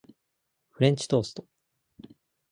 [0.71, 1.45] フレンチトースト